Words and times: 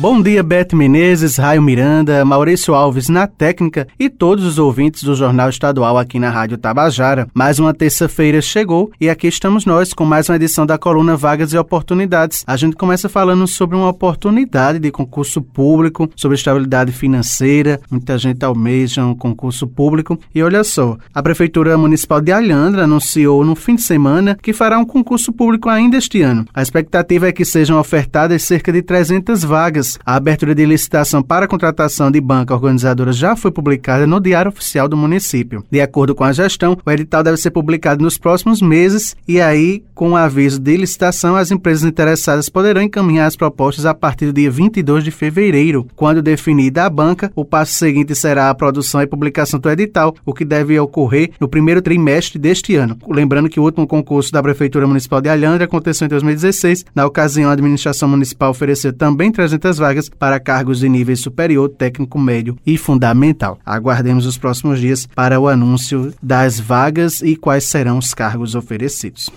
Bom 0.00 0.22
dia, 0.22 0.42
Beth 0.42 0.68
Menezes, 0.72 1.36
Raio 1.36 1.60
Miranda, 1.60 2.24
Maurício 2.24 2.72
Alves 2.72 3.10
na 3.10 3.26
técnica 3.26 3.86
e 3.98 4.08
todos 4.08 4.46
os 4.46 4.58
ouvintes 4.58 5.02
do 5.02 5.14
Jornal 5.14 5.50
Estadual 5.50 5.98
aqui 5.98 6.18
na 6.18 6.30
Rádio 6.30 6.56
Tabajara. 6.56 7.28
Mais 7.34 7.58
uma 7.58 7.74
terça-feira 7.74 8.40
chegou 8.40 8.90
e 8.98 9.10
aqui 9.10 9.26
estamos 9.26 9.66
nós 9.66 9.92
com 9.92 10.06
mais 10.06 10.26
uma 10.30 10.36
edição 10.36 10.64
da 10.64 10.78
coluna 10.78 11.18
Vagas 11.18 11.52
e 11.52 11.58
Oportunidades. 11.58 12.44
A 12.46 12.56
gente 12.56 12.76
começa 12.76 13.10
falando 13.10 13.46
sobre 13.46 13.76
uma 13.76 13.90
oportunidade 13.90 14.78
de 14.78 14.90
concurso 14.90 15.42
público, 15.42 16.08
sobre 16.16 16.34
estabilidade 16.34 16.92
financeira. 16.92 17.78
Muita 17.90 18.16
gente 18.16 18.42
almeja 18.42 19.04
um 19.04 19.14
concurso 19.14 19.66
público. 19.66 20.18
E 20.34 20.42
olha 20.42 20.64
só, 20.64 20.96
a 21.12 21.22
Prefeitura 21.22 21.76
Municipal 21.76 22.22
de 22.22 22.32
Alhandra 22.32 22.84
anunciou 22.84 23.44
no 23.44 23.54
fim 23.54 23.74
de 23.74 23.82
semana 23.82 24.34
que 24.40 24.54
fará 24.54 24.78
um 24.78 24.86
concurso 24.86 25.30
público 25.30 25.68
ainda 25.68 25.98
este 25.98 26.22
ano. 26.22 26.46
A 26.54 26.62
expectativa 26.62 27.28
é 27.28 27.32
que 27.32 27.44
sejam 27.44 27.78
ofertadas 27.78 28.42
cerca 28.44 28.72
de 28.72 28.80
300 28.80 29.44
vagas 29.44 29.89
a 30.04 30.14
abertura 30.14 30.54
de 30.54 30.64
licitação 30.64 31.22
para 31.22 31.44
a 31.44 31.48
contratação 31.48 32.10
de 32.10 32.20
banca 32.20 32.54
organizadora 32.54 33.12
já 33.12 33.36
foi 33.36 33.50
publicada 33.50 34.06
no 34.06 34.20
Diário 34.20 34.50
Oficial 34.50 34.88
do 34.88 34.96
município. 34.96 35.64
De 35.70 35.80
acordo 35.80 36.14
com 36.14 36.24
a 36.24 36.32
gestão, 36.32 36.76
o 36.84 36.90
edital 36.90 37.22
deve 37.22 37.36
ser 37.36 37.50
publicado 37.50 38.02
nos 38.02 38.18
próximos 38.18 38.60
meses 38.60 39.16
e 39.26 39.40
aí, 39.40 39.82
com 39.94 40.12
o 40.12 40.16
aviso 40.16 40.58
de 40.58 40.76
licitação, 40.76 41.36
as 41.36 41.50
empresas 41.50 41.84
interessadas 41.84 42.48
poderão 42.48 42.82
encaminhar 42.82 43.26
as 43.26 43.36
propostas 43.36 43.86
a 43.86 43.94
partir 43.94 44.26
do 44.26 44.32
dia 44.32 44.50
22 44.50 45.04
de 45.04 45.10
fevereiro. 45.10 45.86
Quando 45.94 46.22
definida 46.22 46.84
a 46.84 46.90
banca, 46.90 47.30
o 47.34 47.44
passo 47.44 47.72
seguinte 47.74 48.14
será 48.14 48.50
a 48.50 48.54
produção 48.54 49.02
e 49.02 49.06
publicação 49.06 49.60
do 49.60 49.70
edital, 49.70 50.14
o 50.24 50.34
que 50.34 50.44
deve 50.44 50.78
ocorrer 50.78 51.30
no 51.38 51.48
primeiro 51.48 51.82
trimestre 51.82 52.38
deste 52.38 52.74
ano. 52.74 52.96
Lembrando 53.08 53.48
que 53.48 53.60
o 53.60 53.62
último 53.62 53.86
concurso 53.86 54.32
da 54.32 54.42
Prefeitura 54.42 54.86
Municipal 54.86 55.20
de 55.20 55.28
Alhandra 55.28 55.64
aconteceu 55.64 56.06
em 56.06 56.08
2016. 56.08 56.84
Na 56.94 57.06
ocasião, 57.06 57.50
a 57.50 57.52
administração 57.52 58.08
municipal 58.08 58.50
ofereceu 58.50 58.92
também 58.92 59.30
300 59.30 59.69
vagas 59.78 60.08
para 60.08 60.40
cargos 60.40 60.80
de 60.80 60.88
nível 60.88 61.16
superior, 61.16 61.68
técnico, 61.68 62.18
médio 62.18 62.56
e 62.66 62.76
fundamental. 62.76 63.58
Aguardemos 63.64 64.26
os 64.26 64.38
próximos 64.38 64.80
dias 64.80 65.06
para 65.14 65.38
o 65.38 65.48
anúncio 65.48 66.12
das 66.22 66.58
vagas 66.58 67.22
e 67.22 67.36
quais 67.36 67.64
serão 67.64 67.98
os 67.98 68.14
cargos 68.14 68.54
oferecidos. 68.54 69.30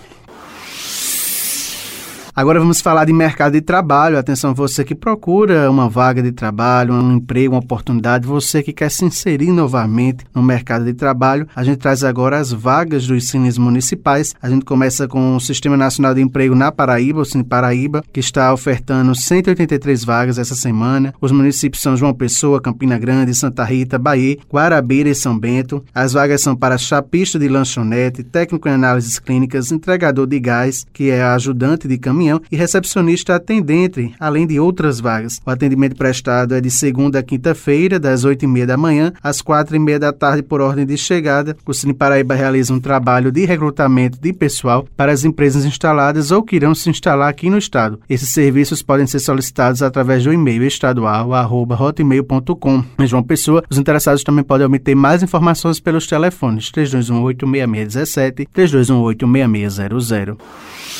Agora 2.36 2.58
vamos 2.58 2.80
falar 2.80 3.04
de 3.04 3.12
mercado 3.12 3.52
de 3.52 3.60
trabalho. 3.60 4.18
Atenção, 4.18 4.52
você 4.52 4.82
que 4.82 4.92
procura 4.92 5.70
uma 5.70 5.88
vaga 5.88 6.20
de 6.20 6.32
trabalho, 6.32 6.92
um 6.92 7.12
emprego, 7.12 7.54
uma 7.54 7.60
oportunidade, 7.60 8.26
você 8.26 8.60
que 8.60 8.72
quer 8.72 8.90
se 8.90 9.04
inserir 9.04 9.52
novamente 9.52 10.24
no 10.34 10.42
mercado 10.42 10.84
de 10.84 10.92
trabalho. 10.94 11.46
A 11.54 11.62
gente 11.62 11.78
traz 11.78 12.02
agora 12.02 12.40
as 12.40 12.50
vagas 12.50 13.06
dos 13.06 13.28
cines 13.28 13.56
municipais. 13.56 14.34
A 14.42 14.50
gente 14.50 14.64
começa 14.64 15.06
com 15.06 15.36
o 15.36 15.40
Sistema 15.40 15.76
Nacional 15.76 16.12
de 16.12 16.22
Emprego 16.22 16.56
na 16.56 16.72
Paraíba, 16.72 17.20
o 17.20 17.24
Cine 17.24 17.44
Paraíba, 17.44 18.02
que 18.12 18.18
está 18.18 18.52
ofertando 18.52 19.14
183 19.14 20.04
vagas 20.04 20.36
essa 20.36 20.56
semana. 20.56 21.14
Os 21.20 21.30
municípios 21.30 21.82
são 21.84 21.96
João 21.96 22.12
Pessoa, 22.12 22.60
Campina 22.60 22.98
Grande, 22.98 23.32
Santa 23.32 23.62
Rita, 23.62 23.96
Bahia, 23.96 24.38
Guarabira 24.52 25.08
e 25.08 25.14
São 25.14 25.38
Bento. 25.38 25.84
As 25.94 26.14
vagas 26.14 26.42
são 26.42 26.56
para 26.56 26.78
chapista 26.78 27.38
de 27.38 27.46
lanchonete, 27.46 28.24
técnico 28.24 28.68
em 28.68 28.72
análises 28.72 29.20
clínicas, 29.20 29.70
entregador 29.70 30.26
de 30.26 30.40
gás, 30.40 30.84
que 30.92 31.10
é 31.10 31.22
ajudante 31.22 31.86
de 31.86 31.96
caminhão 31.96 32.23
caminhão 32.24 32.40
e 32.50 32.56
recepcionista 32.56 33.34
atendente, 33.34 34.14
além 34.18 34.46
de 34.46 34.58
outras 34.58 34.98
vagas. 35.00 35.38
O 35.44 35.50
atendimento 35.50 35.96
prestado 35.96 36.54
é 36.54 36.60
de 36.60 36.70
segunda 36.70 37.18
a 37.18 37.22
quinta-feira, 37.22 38.00
das 38.00 38.24
8h30 38.24 38.66
da 38.66 38.76
manhã 38.76 39.12
às 39.22 39.40
4h30 39.42 39.98
da 39.98 40.12
tarde, 40.12 40.42
por 40.42 40.60
ordem 40.60 40.84
de 40.86 40.96
chegada. 40.96 41.56
O 41.66 41.74
Cine 41.74 41.92
Paraíba 41.92 42.34
realiza 42.34 42.72
um 42.72 42.78
trabalho 42.80 43.30
de 43.30 43.44
recrutamento 43.44 44.18
de 44.20 44.32
pessoal 44.32 44.86
para 44.96 45.12
as 45.12 45.24
empresas 45.24 45.64
instaladas 45.64 46.30
ou 46.30 46.42
que 46.42 46.56
irão 46.56 46.74
se 46.74 46.90
instalar 46.90 47.28
aqui 47.28 47.50
no 47.50 47.58
estado. 47.58 48.00
Esses 48.08 48.30
serviços 48.30 48.82
podem 48.82 49.06
ser 49.06 49.20
solicitados 49.20 49.82
através 49.82 50.24
do 50.24 50.32
e-mail 50.32 50.64
estadual@hotmail.com. 50.64 52.84
Em 52.98 53.06
João 53.06 53.22
Pessoa, 53.22 53.62
os 53.68 53.76
interessados 53.78 54.24
também 54.24 54.44
podem 54.44 54.66
obter 54.66 54.94
mais 54.94 55.22
informações 55.22 55.80
pelos 55.80 56.06
telefones 56.06 56.70
3218 56.70 57.46
6617 57.46 58.48
3218 58.52 59.26
6600. 59.26 60.93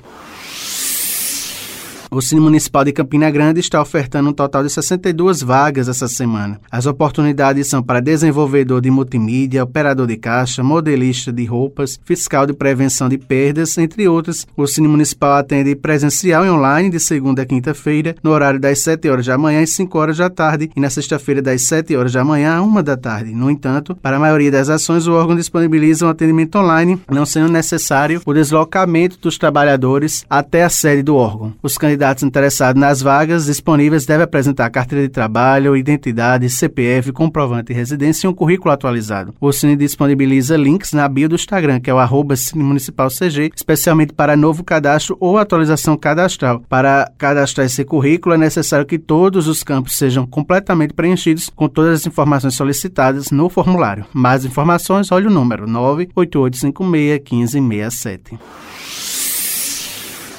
O 2.09 2.23
Cine 2.23 2.41
Municipal 2.41 2.85
de 2.85 2.93
Campina 2.93 3.29
Grande 3.31 3.59
está 3.59 3.83
ofertando 3.83 4.31
um 4.31 4.33
total 4.33 4.63
de 4.63 4.71
62 4.71 5.43
vagas 5.43 5.89
essa 5.89 6.07
semana. 6.07 6.61
As 6.71 6.87
oportunidades 6.87 7.67
são 7.67 7.83
para 7.83 8.01
desenvolvedor 8.01 8.81
de 8.81 8.91
multimídia, 8.91 9.65
operador 9.65 10.07
de 10.07 10.17
caixa, 10.17 10.63
modelista 10.63 11.33
de 11.33 11.45
roupas, 11.45 11.99
fiscal 12.05 12.47
de 12.47 12.53
prevenção 12.53 13.09
de 13.09 13.19
perdas, 13.19 13.77
entre 13.77 14.07
outras. 14.07 14.47
O 14.57 14.67
Cine 14.69 14.87
Municipal 14.87 15.33
atende 15.33 15.75
presencial 15.75 16.47
e 16.47 16.51
online 16.51 16.91
de 16.91 17.01
segunda 17.01 17.43
a 17.43 17.47
quinta-feira, 17.47 18.15
no 18.23 18.31
horário 18.31 18.61
das 18.61 18.79
7 18.79 19.09
horas 19.09 19.27
da 19.27 19.37
manhã 19.37 19.61
e 19.63 19.67
5 19.67 19.99
horas 19.99 20.17
da 20.17 20.31
tarde, 20.31 20.71
e 20.77 20.81
na 20.81 20.89
sexta-feira 20.89 21.43
das 21.43 21.63
7 21.63 21.97
horas 21.97 22.13
da 22.13 22.25
manhã 22.25 22.57
a 22.57 22.63
1 22.63 22.83
da 22.85 22.97
tarde. 22.97 23.35
No 23.35 23.51
entanto, 23.51 23.97
para 23.97 24.17
a 24.17 24.21
maioria 24.21 24.51
das 24.51 24.69
ações, 24.69 25.09
o 25.09 25.13
órgão 25.13 25.35
disponibiliza 25.35 26.07
um 26.07 26.09
atendimento 26.09 26.57
online, 26.57 27.01
não 27.11 27.27
sendo 27.27 27.51
necessário 27.51 28.23
o 28.25 28.33
deslocamento 28.33 29.19
dos 29.19 29.37
trabalhadores 29.37 30.25
até 30.31 30.63
a 30.63 30.71
sede 30.71 31.03
do 31.03 31.17
órgão. 31.17 31.53
Os 31.63 31.77
candidatos 31.77 31.96
candidatos 31.97 32.23
interessados 32.23 32.79
nas 32.79 33.01
vagas 33.01 33.47
disponíveis 33.47 34.05
devem 34.05 34.25
apresentar 34.25 34.69
carteira 34.69 35.07
de 35.07 35.13
trabalho, 35.13 35.75
identidade, 35.75 36.51
CPF, 36.51 37.11
comprovante 37.11 37.69
de 37.69 37.73
residência 37.73 38.27
e 38.27 38.31
um 38.31 38.35
currículo 38.35 38.71
atualizado. 38.71 39.35
O 39.41 39.51
Cine 39.51 39.75
disponibiliza 39.75 40.57
links 40.57 40.93
na 40.93 41.09
bio 41.09 41.29
do 41.29 41.35
Instagram, 41.35 41.81
que 41.81 41.89
é 41.89 41.95
o 41.95 41.99
arroba 41.99 42.37
Cine 42.37 42.63
Municipal 42.63 43.09
CG, 43.09 43.51
especialmente 43.57 44.13
para 44.13 44.37
novo 44.37 44.63
cadastro 44.63 45.17
ou 45.19 45.39
atualização 45.39 45.97
cadastral. 45.97 46.63
Para 46.69 47.11
cadastrar 47.17 47.67
esse 47.67 47.83
currículo, 47.85 48.35
é 48.35 48.39
necessário 48.39 48.85
que 48.85 48.99
todos 48.99 49.49
os 49.49 49.63
campos 49.63 49.97
sejam 49.97 50.27
completamente 50.27 50.93
preenchidos 50.93 51.49
com 51.49 51.67
todas 51.67 52.01
as 52.01 52.07
informações 52.07 52.55
solicitadas 52.55 53.31
no 53.31 53.49
formulário. 53.49 54.05
Mais 54.13 54.45
informações, 54.45 55.11
olhe 55.11 55.29
o 55.29 55.31
número 55.31 55.67
98856 55.67 57.55
1567. 57.55 58.39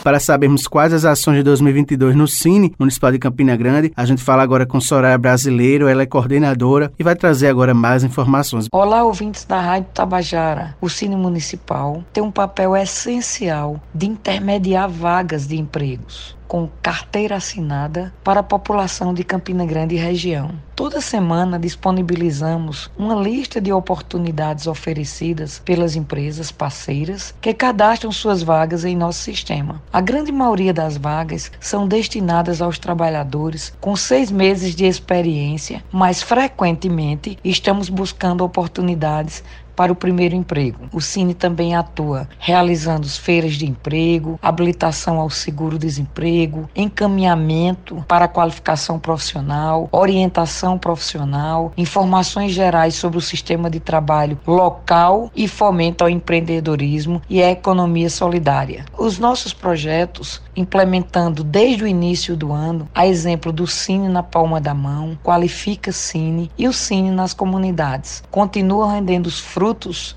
Para 0.07 0.21
sabermos 0.21 0.67
quais 0.67 0.93
as 0.93 1.03
ações 1.03 1.35
de 1.35 1.43
2022 1.43 2.15
no 2.15 2.29
Cine 2.29 2.73
Municipal 2.79 3.11
de 3.11 3.19
Campina 3.19 3.57
Grande, 3.57 3.91
a 3.93 4.05
gente 4.05 4.23
fala 4.23 4.41
agora 4.41 4.65
com 4.65 4.79
Soraya 4.79 5.17
Brasileiro, 5.17 5.85
ela 5.85 6.01
é 6.01 6.05
coordenadora 6.05 6.93
e 6.97 7.03
vai 7.03 7.13
trazer 7.13 7.49
agora 7.49 7.73
mais 7.73 8.05
informações. 8.05 8.67
Olá, 8.71 9.03
ouvintes 9.03 9.43
da 9.43 9.59
Rádio 9.59 9.89
Tabajara. 9.93 10.77
O 10.79 10.89
Cine 10.89 11.17
Municipal 11.17 12.05
tem 12.13 12.23
um 12.23 12.31
papel 12.31 12.73
essencial 12.73 13.81
de 13.93 14.07
intermediar 14.07 14.89
vagas 14.89 15.45
de 15.45 15.57
empregos 15.57 16.37
com 16.47 16.69
carteira 16.81 17.35
assinada 17.35 18.13
para 18.23 18.39
a 18.39 18.43
população 18.43 19.13
de 19.13 19.23
Campina 19.23 19.65
Grande 19.65 19.95
e 19.95 19.99
região. 19.99 20.51
Toda 20.75 21.01
semana 21.01 21.59
disponibilizamos 21.59 22.89
uma 22.97 23.15
lista 23.15 23.59
de 23.59 23.73
oportunidades 23.73 24.67
oferecidas 24.67 25.59
pelas 25.59 25.95
empresas 25.95 26.51
parceiras 26.51 27.33
que 27.41 27.53
cadastram 27.53 28.11
suas 28.11 28.43
vagas 28.43 28.85
em 28.85 28.95
nosso 28.95 29.21
sistema. 29.23 29.81
A 29.97 30.01
grande 30.01 30.31
maioria 30.31 30.71
das 30.71 30.95
vagas 30.95 31.51
são 31.59 31.87
destinadas 31.87 32.61
aos 32.61 32.77
trabalhadores 32.77 33.73
com 33.81 33.95
seis 33.95 34.29
meses 34.29 34.75
de 34.75 34.85
experiência, 34.85 35.83
mas 35.91 36.21
frequentemente 36.21 37.35
estamos 37.43 37.89
buscando 37.89 38.43
oportunidades 38.43 39.43
para 39.77 39.93
o 39.93 39.95
primeiro 39.95 40.33
emprego. 40.35 40.89
O 40.91 40.99
Cine 40.99 41.35
também 41.35 41.75
atua 41.75 42.27
realizando 42.39 43.07
feiras 43.07 43.53
de 43.53 43.67
emprego, 43.67 44.39
habilitação 44.41 45.19
ao 45.19 45.29
seguro-desemprego, 45.29 46.67
encaminhamento 46.75 48.03
para 48.07 48.25
a 48.25 48.27
qualificação 48.27 48.97
profissional, 48.97 49.87
orientação 49.91 50.79
profissional, 50.79 51.71
informações 51.77 52.53
gerais 52.53 52.95
sobre 52.95 53.19
o 53.19 53.21
sistema 53.21 53.69
de 53.69 53.79
trabalho 53.79 54.39
local 54.47 55.31
e 55.35 55.47
fomento 55.47 56.03
ao 56.03 56.09
empreendedorismo 56.09 57.21
e 57.29 57.43
à 57.43 57.51
economia 57.51 58.09
solidária. 58.09 58.83
Os 58.97 59.19
nossos 59.19 59.53
projetos, 59.53 60.41
implementando 60.55 61.43
desde 61.43 61.83
o 61.83 61.87
início 61.87 62.35
do 62.35 62.51
ano, 62.51 62.89
a 62.95 63.05
exemplo 63.05 63.51
do 63.51 63.67
Cine 63.67 64.09
na 64.09 64.23
palma 64.23 64.59
da 64.59 64.73
mão, 64.73 65.15
Qualifica 65.23 65.91
Cine 65.91 66.49
e 66.57 66.67
o 66.67 66.73
Cine 66.73 67.11
nas 67.11 67.31
comunidades, 67.31 68.23
continuam 68.31 68.89
rendendo 68.89 69.27
os 69.27 69.39
frutos 69.39 69.66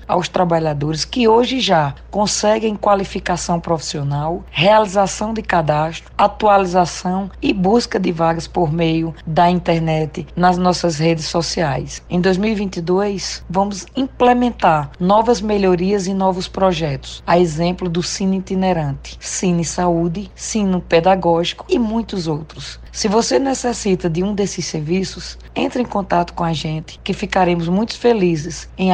aos 0.07 0.29
trabalhadores 0.29 1.03
que 1.03 1.27
hoje 1.27 1.59
já 1.59 1.93
conseguem 2.09 2.75
qualificação 2.75 3.59
profissional, 3.59 4.43
realização 4.49 5.33
de 5.33 5.41
cadastro, 5.41 6.11
atualização 6.17 7.29
e 7.41 7.53
busca 7.53 7.99
de 7.99 8.11
vagas 8.11 8.47
por 8.47 8.71
meio 8.71 9.13
da 9.25 9.49
internet 9.49 10.25
nas 10.35 10.57
nossas 10.57 10.97
redes 10.99 11.25
sociais. 11.25 12.01
Em 12.09 12.21
2022, 12.21 13.43
vamos 13.49 13.85
implementar 13.95 14.91
novas 14.99 15.41
melhorias 15.41 16.07
e 16.07 16.13
novos 16.13 16.47
projetos, 16.47 17.21
a 17.27 17.37
exemplo 17.37 17.89
do 17.89 18.01
Cine 18.01 18.37
Itinerante, 18.37 19.17
Cine 19.19 19.65
Saúde, 19.65 20.31
Cine 20.35 20.81
Pedagógico 20.81 21.65
e 21.67 21.77
muitos 21.77 22.27
outros. 22.27 22.79
Se 22.91 23.07
você 23.07 23.39
necessita 23.39 24.09
de 24.09 24.21
um 24.21 24.35
desses 24.35 24.65
serviços, 24.65 25.37
entre 25.55 25.81
em 25.81 25.85
contato 25.85 26.33
com 26.33 26.43
a 26.43 26.51
gente, 26.51 26.99
que 27.01 27.13
ficaremos 27.13 27.69
muito 27.69 27.97
felizes 27.97 28.69
em 28.77 28.91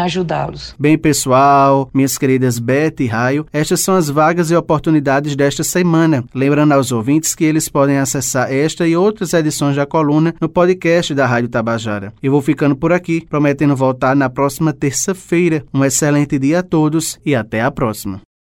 Bem, 0.79 0.97
pessoal, 0.97 1.89
minhas 1.93 2.17
queridas 2.17 2.59
Beth 2.59 2.95
e 2.99 3.05
Raio, 3.07 3.45
estas 3.51 3.81
são 3.81 3.95
as 3.95 4.09
vagas 4.09 4.51
e 4.51 4.55
oportunidades 4.55 5.35
desta 5.35 5.63
semana. 5.63 6.23
Lembrando 6.33 6.73
aos 6.73 6.91
ouvintes 6.91 7.35
que 7.35 7.43
eles 7.43 7.69
podem 7.69 7.97
acessar 7.97 8.51
esta 8.51 8.87
e 8.87 8.95
outras 8.95 9.33
edições 9.33 9.75
da 9.75 9.85
coluna 9.85 10.33
no 10.39 10.49
podcast 10.49 11.13
da 11.13 11.25
Rádio 11.25 11.49
Tabajara. 11.49 12.13
Eu 12.21 12.31
vou 12.31 12.41
ficando 12.41 12.75
por 12.75 12.91
aqui, 12.93 13.25
prometendo 13.27 13.75
voltar 13.75 14.15
na 14.15 14.29
próxima 14.29 14.73
terça-feira. 14.73 15.63
Um 15.73 15.83
excelente 15.83 16.37
dia 16.37 16.59
a 16.59 16.63
todos 16.63 17.19
e 17.25 17.35
até 17.35 17.61
a 17.61 17.71
próxima. 17.71 18.27